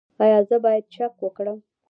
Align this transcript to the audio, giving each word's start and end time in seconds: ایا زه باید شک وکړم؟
ایا 0.23 0.39
زه 0.49 0.55
باید 0.63 0.85
شک 0.95 1.13
وکړم؟ 1.21 1.57